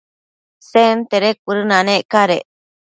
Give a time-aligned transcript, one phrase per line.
[0.71, 2.43] Sentede cuëdënanec cadec